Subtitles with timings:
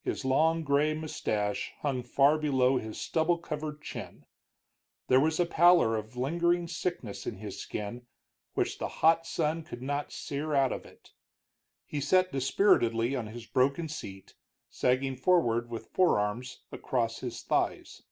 [0.00, 4.24] His long gray mustache hung far below his stubble covered chin;
[5.08, 8.06] there was a pallor of a lingering sickness in his skin,
[8.54, 11.12] which the hot sun could not sere out of it.
[11.84, 14.32] He sat dispiritedly on his broken seat,
[14.70, 18.02] sagging forward with forearms across his thighs.